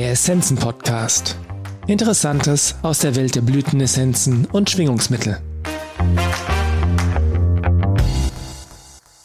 Der 0.00 0.12
Essenzen-Podcast. 0.12 1.36
Interessantes 1.86 2.74
aus 2.80 3.00
der 3.00 3.16
Welt 3.16 3.34
der 3.34 3.42
Blütenessenzen 3.42 4.46
und 4.46 4.70
Schwingungsmittel. 4.70 5.42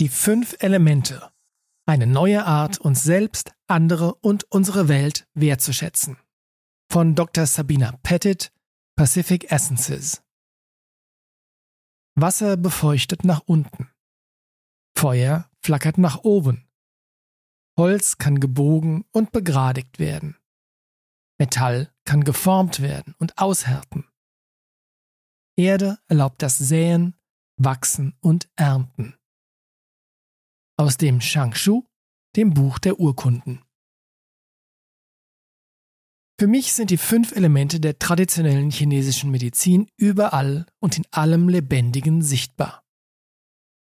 Die 0.02 0.10
fünf 0.10 0.58
Elemente. 0.60 1.32
Eine 1.86 2.08
neue 2.08 2.44
Art, 2.44 2.78
uns 2.78 3.04
selbst, 3.04 3.54
andere 3.68 4.16
und 4.16 4.52
unsere 4.52 4.90
Welt 4.90 5.26
wertzuschätzen. 5.34 6.18
Von 6.92 7.16
Dr. 7.16 7.46
Sabina 7.46 7.98
Pettit, 8.04 8.52
Pacific 8.98 9.50
Essences. 9.50 10.24
Wasser 12.16 12.58
befeuchtet 12.58 13.24
nach 13.24 13.44
unten. 13.46 13.92
Feuer 14.94 15.50
flackert 15.62 15.98
nach 15.98 16.26
oben. 16.26 16.68
Holz 17.80 18.18
kann 18.18 18.42
gebogen 18.42 19.06
und 19.14 19.32
begradigt 19.32 20.00
werden. 20.00 20.36
Metall 21.38 21.94
kann 22.06 22.24
geformt 22.24 22.82
werden 22.82 23.16
und 23.20 23.38
aushärten. 23.38 24.08
Erde 25.58 26.00
erlaubt 26.08 26.42
das 26.42 26.58
Säen, 26.58 27.16
Wachsen 27.58 28.16
und 28.20 28.50
Ernten. 28.56 29.16
Aus 30.78 30.98
dem 30.98 31.22
Shangshu, 31.22 31.86
dem 32.36 32.54
Buch 32.54 32.80
der 32.80 33.00
Urkunden. 33.00 33.64
Für 36.38 36.48
mich 36.48 36.74
sind 36.74 36.90
die 36.90 36.98
fünf 36.98 37.32
Elemente 37.32 37.80
der 37.80 37.98
traditionellen 37.98 38.70
chinesischen 38.70 39.32
Medizin 39.32 39.90
überall 39.96 40.66
und 40.82 40.98
in 40.98 41.06
allem 41.12 41.48
Lebendigen 41.48 42.22
sichtbar. 42.22 42.84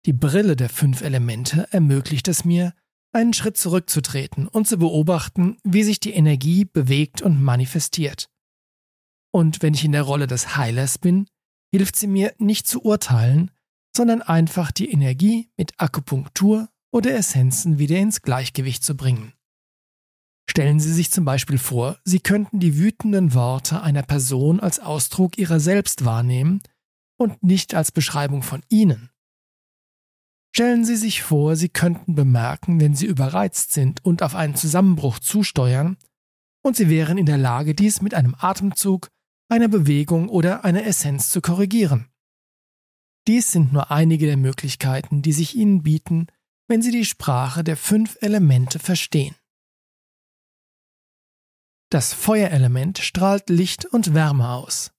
Die 0.05 0.13
Brille 0.13 0.57
der 0.57 0.69
fünf 0.69 1.01
Elemente 1.01 1.71
ermöglicht 1.71 2.27
es 2.27 2.43
mir, 2.43 2.73
einen 3.13 3.33
Schritt 3.33 3.57
zurückzutreten 3.57 4.47
und 4.47 4.67
zu 4.67 4.77
beobachten, 4.77 5.57
wie 5.63 5.83
sich 5.83 5.99
die 5.99 6.13
Energie 6.13 6.65
bewegt 6.65 7.21
und 7.21 7.41
manifestiert. 7.41 8.29
Und 9.33 9.61
wenn 9.61 9.73
ich 9.73 9.85
in 9.85 9.91
der 9.91 10.03
Rolle 10.03 10.27
des 10.27 10.57
Heilers 10.57 10.97
bin, 10.97 11.27
hilft 11.73 11.95
sie 11.95 12.07
mir 12.07 12.33
nicht 12.37 12.67
zu 12.67 12.83
urteilen, 12.83 13.51
sondern 13.95 14.21
einfach 14.21 14.71
die 14.71 14.91
Energie 14.91 15.49
mit 15.57 15.73
Akupunktur 15.77 16.69
oder 16.93 17.13
Essenzen 17.13 17.79
wieder 17.79 17.97
ins 17.97 18.21
Gleichgewicht 18.21 18.83
zu 18.83 18.95
bringen. 18.95 19.33
Stellen 20.49 20.81
Sie 20.81 20.91
sich 20.91 21.11
zum 21.11 21.23
Beispiel 21.23 21.57
vor, 21.57 21.97
Sie 22.03 22.19
könnten 22.19 22.59
die 22.59 22.77
wütenden 22.77 23.33
Worte 23.33 23.81
einer 23.81 24.03
Person 24.03 24.59
als 24.59 24.79
Ausdruck 24.79 25.37
ihrer 25.37 25.61
selbst 25.61 26.03
wahrnehmen 26.03 26.61
und 27.17 27.41
nicht 27.41 27.73
als 27.73 27.91
Beschreibung 27.91 28.43
von 28.43 28.61
Ihnen. 28.67 29.11
Stellen 30.53 30.83
Sie 30.83 30.97
sich 30.97 31.23
vor, 31.23 31.55
Sie 31.55 31.69
könnten 31.69 32.13
bemerken, 32.13 32.81
wenn 32.81 32.93
Sie 32.93 33.05
überreizt 33.05 33.71
sind 33.71 34.03
und 34.03 34.21
auf 34.21 34.35
einen 34.35 34.55
Zusammenbruch 34.55 35.19
zusteuern, 35.19 35.97
und 36.63 36.75
Sie 36.75 36.89
wären 36.89 37.17
in 37.17 37.25
der 37.25 37.37
Lage, 37.37 37.73
dies 37.73 38.01
mit 38.01 38.13
einem 38.13 38.35
Atemzug, 38.37 39.09
einer 39.49 39.69
Bewegung 39.69 40.29
oder 40.29 40.63
einer 40.63 40.85
Essenz 40.85 41.29
zu 41.29 41.41
korrigieren. 41.41 42.07
Dies 43.27 43.51
sind 43.51 43.71
nur 43.71 43.91
einige 43.91 44.25
der 44.25 44.37
Möglichkeiten, 44.37 45.21
die 45.21 45.31
sich 45.33 45.55
Ihnen 45.55 45.83
bieten, 45.83 46.27
wenn 46.67 46.81
Sie 46.81 46.91
die 46.91 47.05
Sprache 47.05 47.63
der 47.63 47.77
fünf 47.77 48.17
Elemente 48.21 48.79
verstehen. 48.79 49.35
Das 51.89 52.13
Feuerelement 52.13 52.99
strahlt 52.99 53.49
Licht 53.49 53.85
und 53.85 54.13
Wärme 54.13 54.49
aus. 54.49 54.91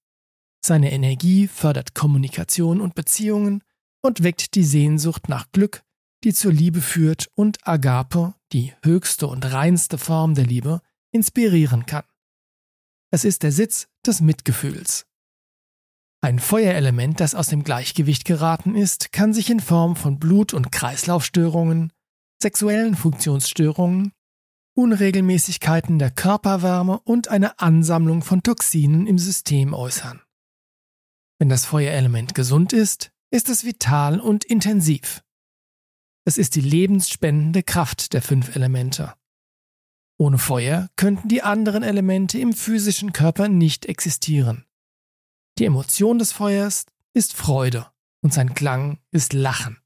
Seine 0.64 0.92
Energie 0.92 1.48
fördert 1.48 1.94
Kommunikation 1.94 2.80
und 2.80 2.94
Beziehungen 2.94 3.64
und 4.02 4.22
weckt 4.22 4.54
die 4.54 4.64
Sehnsucht 4.64 5.28
nach 5.28 5.50
Glück, 5.52 5.82
die 6.24 6.34
zur 6.34 6.52
Liebe 6.52 6.80
führt 6.80 7.30
und 7.34 7.66
Agape, 7.66 8.34
die 8.52 8.74
höchste 8.82 9.26
und 9.26 9.52
reinste 9.52 9.98
Form 9.98 10.34
der 10.34 10.46
Liebe, 10.46 10.82
inspirieren 11.10 11.86
kann. 11.86 12.04
Es 13.10 13.24
ist 13.24 13.42
der 13.42 13.52
Sitz 13.52 13.88
des 14.06 14.20
Mitgefühls. 14.20 15.06
Ein 16.24 16.38
Feuerelement, 16.38 17.18
das 17.18 17.34
aus 17.34 17.48
dem 17.48 17.64
Gleichgewicht 17.64 18.24
geraten 18.24 18.76
ist, 18.76 19.12
kann 19.12 19.34
sich 19.34 19.50
in 19.50 19.60
Form 19.60 19.96
von 19.96 20.18
Blut- 20.18 20.54
und 20.54 20.70
Kreislaufstörungen, 20.70 21.92
sexuellen 22.40 22.94
Funktionsstörungen, 22.94 24.12
Unregelmäßigkeiten 24.74 25.98
der 25.98 26.10
Körperwärme 26.10 27.00
und 27.00 27.28
einer 27.28 27.60
Ansammlung 27.60 28.22
von 28.22 28.42
Toxinen 28.42 29.06
im 29.06 29.18
System 29.18 29.74
äußern. 29.74 30.22
Wenn 31.38 31.48
das 31.48 31.66
Feuerelement 31.66 32.34
gesund 32.34 32.72
ist, 32.72 33.12
ist 33.32 33.48
es 33.48 33.64
vital 33.64 34.20
und 34.20 34.44
intensiv. 34.44 35.24
Es 36.24 36.38
ist 36.38 36.54
die 36.54 36.60
lebensspendende 36.60 37.62
Kraft 37.62 38.12
der 38.12 38.22
fünf 38.22 38.54
Elemente. 38.54 39.14
Ohne 40.18 40.38
Feuer 40.38 40.88
könnten 40.96 41.28
die 41.28 41.42
anderen 41.42 41.82
Elemente 41.82 42.38
im 42.38 42.52
physischen 42.52 43.12
Körper 43.12 43.48
nicht 43.48 43.86
existieren. 43.86 44.66
Die 45.58 45.64
Emotion 45.64 46.18
des 46.18 46.32
Feuers 46.32 46.86
ist 47.14 47.32
Freude 47.32 47.90
und 48.22 48.32
sein 48.32 48.54
Klang 48.54 49.00
ist 49.10 49.32
Lachen. 49.32 49.78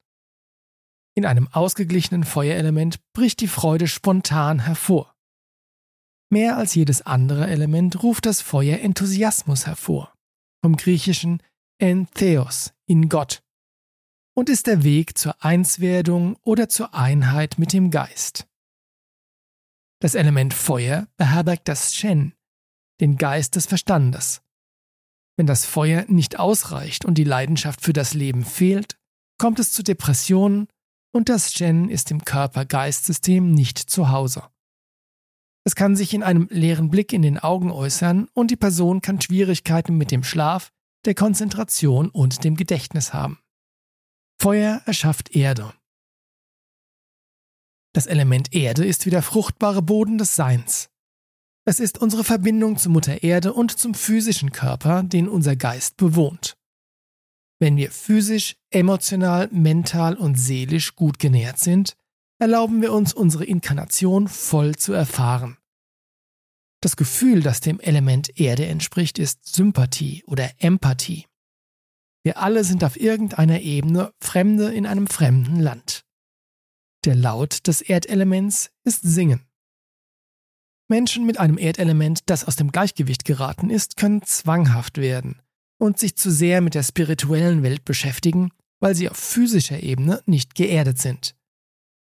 In 1.14 1.24
einem 1.24 1.48
ausgeglichenen 1.48 2.24
Feuerelement 2.24 3.00
bricht 3.12 3.40
die 3.40 3.48
Freude 3.48 3.88
spontan 3.88 4.58
hervor. 4.58 5.14
Mehr 6.28 6.58
als 6.58 6.74
jedes 6.74 7.02
andere 7.02 7.46
Element 7.46 8.02
ruft 8.02 8.26
das 8.26 8.42
Feuer 8.42 8.80
Enthusiasmus 8.80 9.66
hervor. 9.66 10.12
Vom 10.62 10.76
griechischen 10.76 11.42
en 11.78 12.08
Theos, 12.14 12.72
in 12.86 13.08
Gott, 13.08 13.42
und 14.34 14.48
ist 14.48 14.66
der 14.66 14.82
Weg 14.82 15.18
zur 15.18 15.44
Einswerdung 15.44 16.36
oder 16.42 16.68
zur 16.68 16.94
Einheit 16.94 17.58
mit 17.58 17.72
dem 17.72 17.90
Geist. 17.90 18.46
Das 20.00 20.14
Element 20.14 20.54
Feuer 20.54 21.08
beherbergt 21.16 21.68
das 21.68 21.94
Shen, 21.94 22.34
den 23.00 23.16
Geist 23.16 23.56
des 23.56 23.66
Verstandes. 23.66 24.42
Wenn 25.36 25.46
das 25.46 25.66
Feuer 25.66 26.04
nicht 26.08 26.38
ausreicht 26.38 27.04
und 27.04 27.18
die 27.18 27.24
Leidenschaft 27.24 27.82
für 27.82 27.92
das 27.92 28.14
Leben 28.14 28.44
fehlt, 28.44 28.98
kommt 29.38 29.58
es 29.58 29.72
zu 29.72 29.82
Depressionen 29.82 30.68
und 31.12 31.28
das 31.28 31.52
Shen 31.52 31.90
ist 31.90 32.10
im 32.10 32.24
Körper-Geist-System 32.24 33.50
nicht 33.50 33.78
zu 33.78 34.10
Hause. 34.10 34.44
Es 35.64 35.74
kann 35.74 35.96
sich 35.96 36.14
in 36.14 36.22
einem 36.22 36.48
leeren 36.50 36.90
Blick 36.90 37.12
in 37.12 37.22
den 37.22 37.38
Augen 37.38 37.70
äußern 37.70 38.28
und 38.32 38.50
die 38.50 38.56
Person 38.56 39.02
kann 39.02 39.20
Schwierigkeiten 39.20 39.96
mit 39.96 40.10
dem 40.10 40.22
Schlaf, 40.22 40.72
der 41.06 41.14
Konzentration 41.14 42.08
und 42.10 42.44
dem 42.44 42.56
Gedächtnis 42.56 43.14
haben. 43.14 43.38
Feuer 44.40 44.82
erschafft 44.84 45.34
Erde. 45.34 45.72
Das 47.94 48.06
Element 48.06 48.52
Erde 48.54 48.84
ist 48.84 49.06
wie 49.06 49.10
der 49.10 49.22
fruchtbare 49.22 49.80
Boden 49.80 50.18
des 50.18 50.36
Seins. 50.36 50.90
Es 51.64 51.80
ist 51.80 51.98
unsere 51.98 52.24
Verbindung 52.24 52.76
zu 52.76 52.90
Mutter 52.90 53.22
Erde 53.22 53.52
und 53.52 53.70
zum 53.72 53.94
physischen 53.94 54.52
Körper, 54.52 55.02
den 55.02 55.28
unser 55.28 55.56
Geist 55.56 55.96
bewohnt. 55.96 56.56
Wenn 57.58 57.76
wir 57.76 57.90
physisch, 57.90 58.56
emotional, 58.70 59.48
mental 59.50 60.14
und 60.14 60.38
seelisch 60.38 60.94
gut 60.94 61.18
genährt 61.18 61.58
sind, 61.58 61.96
erlauben 62.38 62.82
wir 62.82 62.92
uns 62.92 63.14
unsere 63.14 63.46
Inkarnation 63.46 64.28
voll 64.28 64.76
zu 64.76 64.92
erfahren. 64.92 65.56
Das 66.86 66.94
Gefühl, 66.94 67.40
das 67.40 67.58
dem 67.58 67.80
Element 67.80 68.38
Erde 68.38 68.66
entspricht, 68.66 69.18
ist 69.18 69.52
Sympathie 69.52 70.22
oder 70.24 70.52
Empathie. 70.58 71.26
Wir 72.22 72.38
alle 72.38 72.62
sind 72.62 72.84
auf 72.84 72.96
irgendeiner 72.96 73.60
Ebene 73.60 74.12
Fremde 74.20 74.72
in 74.72 74.86
einem 74.86 75.08
fremden 75.08 75.58
Land. 75.58 76.04
Der 77.04 77.16
Laut 77.16 77.66
des 77.66 77.80
Erdelements 77.80 78.70
ist 78.84 79.02
Singen. 79.02 79.44
Menschen 80.86 81.26
mit 81.26 81.40
einem 81.40 81.58
Erdelement, 81.58 82.20
das 82.26 82.44
aus 82.44 82.54
dem 82.54 82.70
Gleichgewicht 82.70 83.24
geraten 83.24 83.68
ist, 83.68 83.96
können 83.96 84.22
zwanghaft 84.22 84.98
werden 84.98 85.42
und 85.78 85.98
sich 85.98 86.14
zu 86.14 86.30
sehr 86.30 86.60
mit 86.60 86.76
der 86.76 86.84
spirituellen 86.84 87.64
Welt 87.64 87.84
beschäftigen, 87.84 88.52
weil 88.78 88.94
sie 88.94 89.10
auf 89.10 89.16
physischer 89.16 89.82
Ebene 89.82 90.22
nicht 90.26 90.54
geerdet 90.54 91.00
sind. 91.00 91.34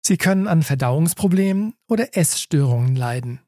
Sie 0.03 0.17
können 0.17 0.47
an 0.47 0.63
Verdauungsproblemen 0.63 1.75
oder 1.87 2.17
Essstörungen 2.17 2.95
leiden. 2.95 3.39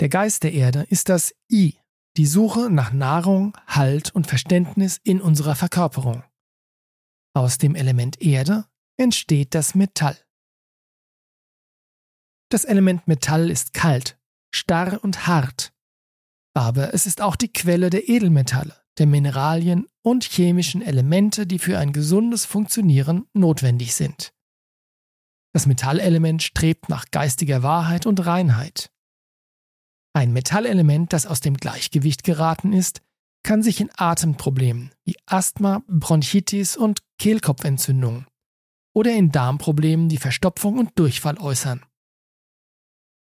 Der 0.00 0.08
Geist 0.08 0.42
der 0.42 0.52
Erde 0.52 0.86
ist 0.88 1.08
das 1.08 1.34
I, 1.50 1.78
die 2.16 2.26
Suche 2.26 2.70
nach 2.70 2.92
Nahrung, 2.92 3.56
Halt 3.66 4.14
und 4.14 4.26
Verständnis 4.26 4.98
in 5.02 5.20
unserer 5.20 5.54
Verkörperung. 5.54 6.24
Aus 7.34 7.58
dem 7.58 7.74
Element 7.74 8.20
Erde 8.20 8.66
entsteht 8.96 9.54
das 9.54 9.74
Metall. 9.74 10.16
Das 12.50 12.64
Element 12.64 13.08
Metall 13.08 13.50
ist 13.50 13.72
kalt, 13.72 14.18
starr 14.54 15.02
und 15.02 15.26
hart, 15.26 15.72
aber 16.54 16.94
es 16.94 17.06
ist 17.06 17.20
auch 17.20 17.34
die 17.34 17.52
Quelle 17.52 17.90
der 17.90 18.08
Edelmetalle, 18.08 18.80
der 18.98 19.06
Mineralien 19.06 19.88
und 20.02 20.22
chemischen 20.22 20.82
Elemente, 20.82 21.46
die 21.46 21.58
für 21.58 21.78
ein 21.78 21.92
gesundes 21.92 22.44
Funktionieren 22.44 23.26
notwendig 23.32 23.94
sind. 23.94 24.32
Das 25.52 25.66
Metallelement 25.66 26.42
strebt 26.42 26.88
nach 26.88 27.10
geistiger 27.10 27.62
Wahrheit 27.62 28.06
und 28.06 28.24
Reinheit. 28.24 28.93
Ein 30.16 30.32
Metallelement, 30.32 31.12
das 31.12 31.26
aus 31.26 31.40
dem 31.40 31.56
Gleichgewicht 31.56 32.22
geraten 32.22 32.72
ist, 32.72 33.02
kann 33.42 33.62
sich 33.62 33.80
in 33.80 33.90
Atemproblemen 33.96 34.92
wie 35.04 35.16
Asthma, 35.26 35.82
Bronchitis 35.88 36.76
und 36.76 37.02
Kehlkopfentzündungen 37.18 38.26
oder 38.94 39.12
in 39.12 39.32
Darmproblemen 39.32 40.10
wie 40.10 40.16
Verstopfung 40.16 40.78
und 40.78 40.96
Durchfall 40.98 41.38
äußern. 41.38 41.84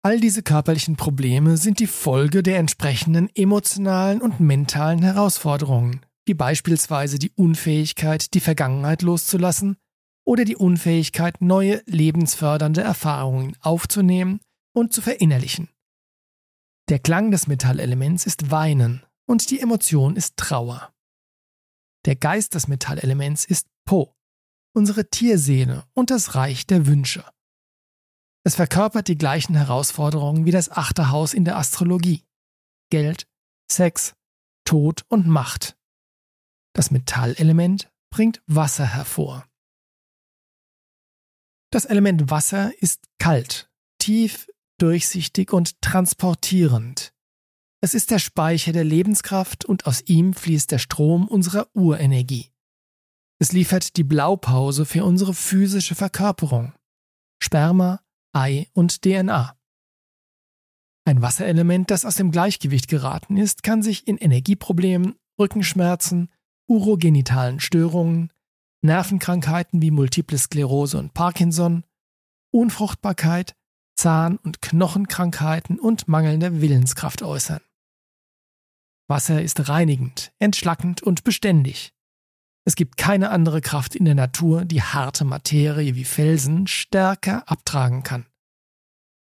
All 0.04 0.20
diese 0.20 0.42
körperlichen 0.42 0.96
Probleme 0.96 1.58
sind 1.58 1.80
die 1.80 1.88
Folge 1.88 2.42
der 2.42 2.58
entsprechenden 2.58 3.30
emotionalen 3.36 4.20
und 4.20 4.40
mentalen 4.40 5.04
Herausforderungen, 5.04 6.02
wie 6.26 6.34
beispielsweise 6.34 7.20
die 7.20 7.30
Unfähigkeit, 7.36 8.34
die 8.34 8.40
Vergangenheit 8.40 9.04
loszulassen 9.04 9.78
oder 10.26 10.46
die 10.46 10.56
Unfähigkeit, 10.56 11.42
neue 11.42 11.84
lebensfördernde 11.86 12.82
Erfahrungen 12.82 13.56
aufzunehmen 13.62 14.40
und 14.74 14.92
zu 14.92 15.04
verinnerlichen. 15.04 15.70
Der 16.92 17.00
Klang 17.00 17.32
des 17.32 17.48
Metallelements 17.48 18.26
ist 18.26 18.52
Weinen 18.52 19.02
und 19.26 19.50
die 19.50 19.62
Emotion 19.62 20.18
ist 20.18 20.36
Trauer. 20.36 20.94
Der 22.04 22.18
Geist 22.18 22.54
des 22.54 22.68
Metallelements 22.68 23.46
ist 23.46 23.70
Po, 23.86 24.14
unsere 24.76 25.10
Tierseele 25.10 25.88
und 25.94 26.10
das 26.10 26.36
Reich 26.36 26.68
der 26.68 26.88
Wünsche. 26.88 27.24
Es 28.44 28.56
verkörpert 28.56 29.08
die 29.08 29.18
gleichen 29.18 29.56
Herausforderungen 29.56 30.44
wie 30.44 30.52
das 30.52 30.70
achte 30.70 31.12
Haus 31.12 31.34
in 31.34 31.46
der 31.46 31.56
Astrologie. 31.56 32.26
Geld, 32.90 33.26
Sex, 33.72 34.14
Tod 34.66 35.06
und 35.08 35.26
Macht. 35.26 35.78
Das 36.74 36.92
Metallelement 36.92 37.90
bringt 38.10 38.44
Wasser 38.48 38.86
hervor. 38.86 39.48
Das 41.72 41.86
Element 41.86 42.30
Wasser 42.30 42.78
ist 42.82 43.08
kalt, 43.18 43.72
tief, 43.98 44.51
durchsichtig 44.82 45.54
und 45.54 45.82
transportierend. 45.82 47.14
Es 47.82 47.94
ist 47.94 48.12
der 48.12 48.20
Speicher 48.20 48.72
der 48.72 48.84
Lebenskraft 48.84 49.66
und 49.66 49.86
aus 49.86 50.02
ihm 50.08 50.34
fließt 50.34 50.72
der 50.72 50.80
Strom 50.80 51.28
unserer 51.28 51.68
Urenergie. 51.74 52.52
Es 53.40 53.52
liefert 53.52 53.98
die 53.98 54.04
Blaupause 54.04 54.86
für 54.86 55.04
unsere 55.04 55.34
physische 55.34 55.96
Verkörperung. 55.96 56.74
Sperma, 57.42 58.02
Ei 58.34 58.70
und 58.74 59.02
DNA. 59.02 59.58
Ein 61.06 61.22
Wasserelement, 61.22 61.90
das 61.90 62.06
aus 62.06 62.16
dem 62.16 62.32
Gleichgewicht 62.32 62.88
geraten 62.88 63.38
ist, 63.38 63.64
kann 63.64 63.82
sich 63.82 64.08
in 64.08 64.18
Energieproblemen, 64.18 65.16
Rückenschmerzen, 65.40 66.30
urogenitalen 66.68 67.60
Störungen, 67.60 68.32
Nervenkrankheiten 68.84 69.82
wie 69.82 69.92
Multiple 69.92 70.38
Sklerose 70.38 71.00
und 71.00 71.14
Parkinson, 71.14 71.84
Unfruchtbarkeit, 72.52 73.56
Zahn- 74.02 74.38
und 74.38 74.64
Knochenkrankheiten 74.64 75.80
und 75.80 76.08
mangelnde 76.08 76.60
Willenskraft 76.60 77.22
äußern. 77.22 77.62
Wasser 79.08 79.44
ist 79.44 79.70
reinigend, 79.70 80.34
entschlackend 80.40 81.04
und 81.04 81.24
beständig. 81.24 81.94
Es 82.66 82.74
gibt 82.74 82.98
keine 82.98 83.30
andere 83.30 83.62
Kraft 83.62 83.96
in 83.96 84.06
der 84.06 84.16
Natur, 84.16 84.66
die 84.66 84.82
harte 84.82 85.24
Materie 85.24 85.94
wie 85.94 86.04
Felsen 86.04 86.66
stärker 86.66 87.48
abtragen 87.48 88.02
kann. 88.02 88.26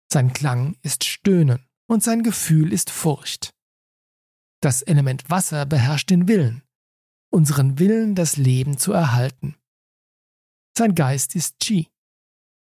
Sein 0.10 0.32
Klang 0.32 0.78
ist 0.82 1.04
Stöhnen 1.04 1.68
und 1.90 2.02
sein 2.02 2.24
Gefühl 2.24 2.72
ist 2.72 2.90
Furcht. 2.90 3.54
Das 4.62 4.82
Element 4.82 5.30
Wasser 5.30 5.66
beherrscht 5.66 6.10
den 6.10 6.30
Willen, 6.30 6.64
unseren 7.30 7.80
Willen, 7.80 8.16
das 8.16 8.38
Leben 8.38 8.78
zu 8.78 8.94
erhalten. 8.94 9.58
Sein 10.78 10.96
Geist 10.96 11.36
ist 11.36 11.60
Chi, 11.60 11.90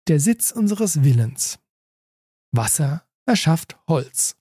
der 0.08 0.22
Sitz 0.22 0.52
unseres 0.52 1.04
Willens. 1.04 1.60
Wasser 2.52 3.06
erschafft 3.26 3.78
Holz. 3.88 4.36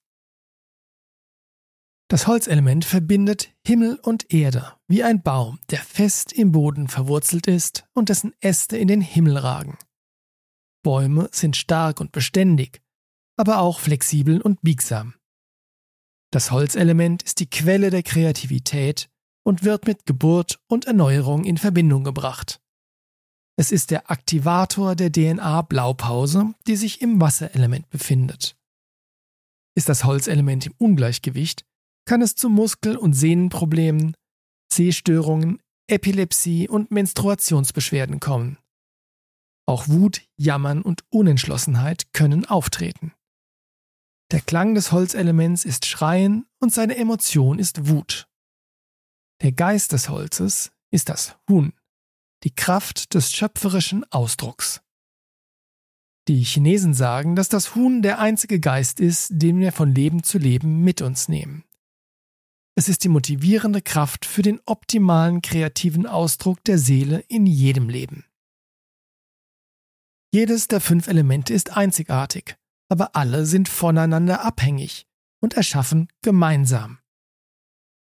Das 2.10 2.26
Holzelement 2.26 2.86
verbindet 2.86 3.50
Himmel 3.66 3.98
und 4.02 4.32
Erde 4.32 4.74
wie 4.86 5.04
ein 5.04 5.22
Baum, 5.22 5.58
der 5.70 5.80
fest 5.80 6.32
im 6.32 6.52
Boden 6.52 6.88
verwurzelt 6.88 7.46
ist 7.46 7.86
und 7.92 8.08
dessen 8.08 8.34
Äste 8.40 8.78
in 8.78 8.88
den 8.88 9.02
Himmel 9.02 9.36
ragen. 9.36 9.76
Bäume 10.82 11.28
sind 11.32 11.54
stark 11.54 12.00
und 12.00 12.12
beständig, 12.12 12.80
aber 13.36 13.60
auch 13.60 13.80
flexibel 13.80 14.40
und 14.40 14.62
biegsam. 14.62 15.14
Das 16.30 16.50
Holzelement 16.50 17.22
ist 17.22 17.40
die 17.40 17.50
Quelle 17.50 17.90
der 17.90 18.02
Kreativität 18.02 19.10
und 19.44 19.64
wird 19.64 19.86
mit 19.86 20.06
Geburt 20.06 20.60
und 20.66 20.86
Erneuerung 20.86 21.44
in 21.44 21.58
Verbindung 21.58 22.04
gebracht. 22.04 22.60
Es 23.58 23.72
ist 23.72 23.90
der 23.90 24.08
Aktivator 24.08 24.94
der 24.94 25.10
DNA-Blaupause, 25.10 26.54
die 26.68 26.76
sich 26.76 27.02
im 27.02 27.20
Wasserelement 27.20 27.90
befindet. 27.90 28.56
Ist 29.74 29.88
das 29.88 30.04
Holzelement 30.04 30.64
im 30.66 30.74
Ungleichgewicht, 30.78 31.66
kann 32.04 32.22
es 32.22 32.36
zu 32.36 32.50
Muskel- 32.50 32.96
und 32.96 33.14
Sehnenproblemen, 33.14 34.14
Sehstörungen, 34.72 35.60
Epilepsie 35.88 36.68
und 36.68 36.92
Menstruationsbeschwerden 36.92 38.20
kommen. 38.20 38.58
Auch 39.66 39.88
Wut, 39.88 40.22
Jammern 40.36 40.80
und 40.80 41.02
Unentschlossenheit 41.10 42.12
können 42.12 42.44
auftreten. 42.44 43.12
Der 44.30 44.40
Klang 44.40 44.76
des 44.76 44.92
Holzelements 44.92 45.64
ist 45.64 45.84
Schreien 45.84 46.46
und 46.60 46.72
seine 46.72 46.96
Emotion 46.96 47.58
ist 47.58 47.88
Wut. 47.88 48.28
Der 49.42 49.50
Geist 49.50 49.90
des 49.90 50.08
Holzes 50.08 50.70
ist 50.92 51.08
das 51.08 51.36
Huhn, 51.50 51.72
die 52.44 52.54
Kraft 52.54 53.14
des 53.14 53.32
schöpferischen 53.32 54.04
Ausdrucks. 54.12 54.80
Die 56.28 56.42
Chinesen 56.44 56.94
sagen, 56.94 57.36
dass 57.36 57.48
das 57.48 57.74
Huhn 57.74 58.02
der 58.02 58.18
einzige 58.18 58.60
Geist 58.60 59.00
ist, 59.00 59.28
den 59.30 59.60
wir 59.60 59.72
von 59.72 59.94
Leben 59.94 60.22
zu 60.22 60.38
Leben 60.38 60.84
mit 60.84 61.00
uns 61.00 61.28
nehmen. 61.28 61.64
Es 62.76 62.88
ist 62.88 63.02
die 63.02 63.08
motivierende 63.08 63.82
Kraft 63.82 64.24
für 64.24 64.42
den 64.42 64.60
optimalen 64.66 65.42
kreativen 65.42 66.06
Ausdruck 66.06 66.62
der 66.64 66.78
Seele 66.78 67.24
in 67.28 67.46
jedem 67.46 67.88
Leben. 67.88 68.24
Jedes 70.32 70.68
der 70.68 70.80
fünf 70.80 71.08
Elemente 71.08 71.54
ist 71.54 71.76
einzigartig, 71.76 72.56
aber 72.88 73.16
alle 73.16 73.46
sind 73.46 73.68
voneinander 73.68 74.44
abhängig 74.44 75.06
und 75.40 75.54
erschaffen 75.54 76.08
gemeinsam. 76.22 76.98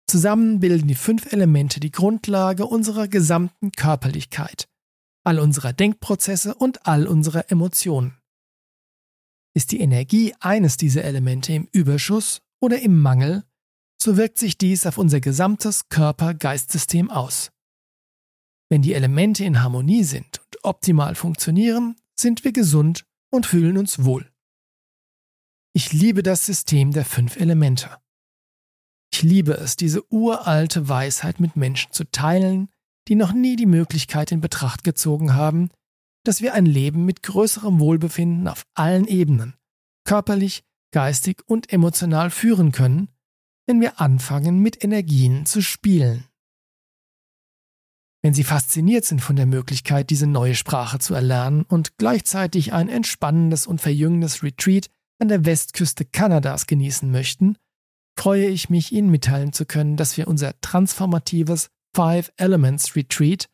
Zusammen 0.10 0.62
bilden 0.62 0.88
die 0.88 0.96
fünf 0.96 1.34
Elemente 1.34 1.82
die 1.82 1.92
Grundlage 1.92 2.66
unserer 2.66 3.10
gesamten 3.10 3.74
Körperlichkeit, 3.74 4.70
all 5.26 5.38
unserer 5.38 5.74
Denkprozesse 5.74 6.56
und 6.56 6.88
all 6.88 7.08
unserer 7.08 7.52
Emotionen. 7.52 8.18
Ist 9.54 9.72
die 9.72 9.82
Energie 9.82 10.34
eines 10.40 10.78
dieser 10.78 11.04
Elemente 11.04 11.52
im 11.52 11.68
Überschuss 11.74 12.42
oder 12.62 12.80
im 12.80 13.02
Mangel, 13.02 13.44
so 14.02 14.16
wirkt 14.16 14.38
sich 14.38 14.58
dies 14.58 14.86
auf 14.86 14.98
unser 14.98 15.20
gesamtes 15.20 15.90
Körper-Geist-System 15.90 17.12
aus. 17.12 17.52
Wenn 18.70 18.82
die 18.82 18.94
Elemente 18.94 19.44
in 19.44 19.62
Harmonie 19.62 20.04
sind 20.04 20.40
und 20.40 20.64
optimal 20.64 21.16
funktionieren, 21.16 21.96
sind 22.18 22.46
wir 22.46 22.54
gesund 22.54 23.06
und 23.30 23.46
fühlen 23.46 23.78
uns 23.78 24.06
wohl. 24.06 24.32
Ich 25.74 25.92
liebe 25.92 26.24
das 26.24 26.46
System 26.46 26.92
der 26.92 27.06
fünf 27.06 27.36
Elemente. 27.36 27.98
Ich 29.12 29.24
liebe 29.24 29.54
es, 29.54 29.76
diese 29.76 30.04
uralte 30.12 30.90
Weisheit 30.90 31.40
mit 31.40 31.56
Menschen 31.56 31.92
zu 31.92 32.04
teilen, 32.06 32.70
die 33.08 33.16
noch 33.16 33.34
nie 33.34 33.56
die 33.56 33.66
Möglichkeit 33.66 34.32
in 34.32 34.42
Betracht 34.42 34.84
gezogen 34.84 35.34
haben, 35.34 35.70
dass 36.24 36.42
wir 36.42 36.54
ein 36.54 36.66
Leben 36.66 37.06
mit 37.06 37.24
größerem 37.24 37.80
Wohlbefinden 37.80 38.48
auf 38.48 38.64
allen 38.74 39.08
Ebenen, 39.08 39.56
körperlich, 40.04 40.64
geistig 40.92 41.42
und 41.48 41.72
emotional 41.72 42.30
führen 42.30 42.72
können, 42.72 43.10
wenn 43.66 43.82
wir 43.82 44.00
anfangen, 44.00 44.60
mit 44.60 44.84
Energien 44.84 45.46
zu 45.46 45.62
spielen. 45.62 46.26
Wenn 48.22 48.34
Sie 48.34 48.44
fasziniert 48.44 49.06
sind 49.06 49.22
von 49.22 49.36
der 49.36 49.46
Möglichkeit, 49.46 50.10
diese 50.10 50.28
neue 50.28 50.56
Sprache 50.56 51.00
zu 51.00 51.14
erlernen 51.14 51.64
und 51.64 51.98
gleichzeitig 51.98 52.74
ein 52.74 52.90
entspannendes 52.90 53.68
und 53.68 53.80
verjüngendes 53.80 54.44
Retreat 54.44 54.90
an 55.20 55.30
der 55.30 55.46
Westküste 55.46 56.04
Kanadas 56.04 56.68
genießen 56.68 57.10
möchten, 57.10 57.58
freue 58.18 58.48
ich 58.48 58.70
mich, 58.70 58.92
Ihnen 58.92 59.10
mitteilen 59.10 59.54
zu 59.54 59.66
können, 59.66 59.96
dass 59.96 60.18
wir 60.18 60.28
unser 60.28 60.60
transformatives 60.62 61.70
Five 61.96 62.32
Elements 62.38 62.96
Retreat 62.96 63.48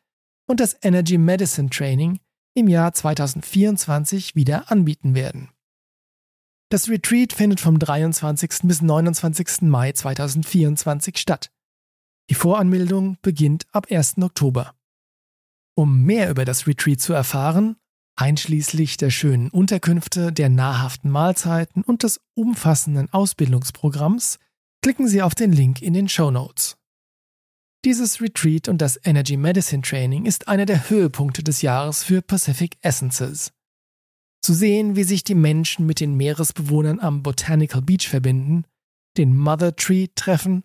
und 0.46 0.60
das 0.60 0.76
Energy 0.82 1.18
Medicine 1.18 1.70
Training 1.70 2.20
im 2.54 2.68
Jahr 2.68 2.92
2024 2.92 4.34
wieder 4.34 4.70
anbieten 4.70 5.14
werden. 5.14 5.50
Das 6.70 6.88
Retreat 6.88 7.32
findet 7.32 7.60
vom 7.60 7.78
23. 7.78 8.50
bis 8.64 8.82
29. 8.82 9.62
Mai 9.62 9.92
2024 9.92 11.18
statt. 11.18 11.50
Die 12.30 12.34
Voranmeldung 12.34 13.18
beginnt 13.22 13.66
ab 13.72 13.86
1. 13.90 14.18
Oktober. 14.18 14.74
Um 15.76 16.02
mehr 16.02 16.30
über 16.30 16.44
das 16.44 16.66
Retreat 16.66 17.00
zu 17.00 17.12
erfahren, 17.12 17.76
einschließlich 18.16 18.96
der 18.96 19.10
schönen 19.10 19.50
Unterkünfte, 19.50 20.32
der 20.32 20.48
nahrhaften 20.48 21.10
Mahlzeiten 21.10 21.82
und 21.82 22.02
des 22.02 22.20
umfassenden 22.34 23.12
Ausbildungsprogramms, 23.12 24.38
klicken 24.84 25.08
Sie 25.08 25.22
auf 25.22 25.34
den 25.34 25.50
Link 25.50 25.80
in 25.80 25.94
den 25.94 26.10
Show 26.10 26.30
Notes. 26.30 26.76
Dieses 27.86 28.20
Retreat 28.20 28.68
und 28.68 28.82
das 28.82 29.00
Energy 29.02 29.38
Medicine 29.38 29.80
Training 29.80 30.26
ist 30.26 30.46
einer 30.46 30.66
der 30.66 30.90
Höhepunkte 30.90 31.42
des 31.42 31.62
Jahres 31.62 32.04
für 32.04 32.20
Pacific 32.20 32.76
Essences. 32.82 33.54
Zu 34.42 34.52
sehen, 34.52 34.94
wie 34.94 35.04
sich 35.04 35.24
die 35.24 35.34
Menschen 35.34 35.86
mit 35.86 36.00
den 36.00 36.18
Meeresbewohnern 36.18 37.00
am 37.00 37.22
Botanical 37.22 37.80
Beach 37.80 38.10
verbinden, 38.10 38.64
den 39.16 39.34
Mother 39.34 39.74
Tree 39.74 40.08
treffen, 40.14 40.64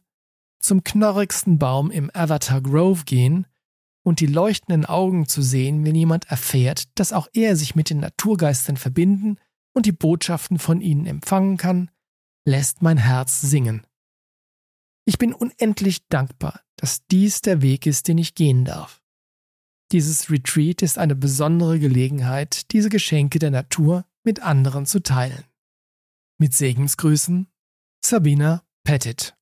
zum 0.62 0.84
knorrigsten 0.84 1.58
Baum 1.58 1.90
im 1.90 2.12
Avatar 2.14 2.60
Grove 2.60 3.06
gehen 3.06 3.48
und 4.04 4.20
die 4.20 4.28
leuchtenden 4.28 4.86
Augen 4.86 5.30
zu 5.30 5.42
sehen, 5.42 5.86
wenn 5.86 5.96
jemand 5.96 6.30
erfährt, 6.30 6.90
dass 7.00 7.14
auch 7.14 7.30
er 7.32 7.56
sich 7.56 7.74
mit 7.74 7.90
den 7.90 8.02
Naturgeistern 8.02 8.76
verbinden 8.76 9.38
und 9.74 9.86
die 9.86 9.94
Botschaften 9.94 10.60
von 10.60 10.82
ihnen 10.82 11.06
empfangen 11.06 11.56
kann, 11.56 11.90
lässt 12.44 12.82
mein 12.82 12.98
Herz 12.98 13.40
singen. 13.40 13.86
Ich 15.10 15.18
bin 15.18 15.34
unendlich 15.34 16.08
dankbar, 16.08 16.62
dass 16.76 17.08
dies 17.08 17.42
der 17.42 17.64
Weg 17.64 17.88
ist, 17.88 18.08
den 18.08 18.20
ich 18.20 18.36
gehen 18.36 18.64
darf. 18.64 19.02
Dieses 19.92 20.30
Retreat 20.30 20.84
ist 20.84 21.00
eine 21.00 21.16
besondere 21.16 21.80
Gelegenheit, 21.80 22.72
diese 22.72 22.90
Geschenke 22.90 23.40
der 23.40 23.50
Natur 23.50 24.06
mit 24.24 24.44
anderen 24.44 24.86
zu 24.86 25.02
teilen. 25.02 25.46
Mit 26.38 26.54
Segensgrüßen, 26.54 27.48
Sabina 28.06 28.64
Pettit. 28.84 29.36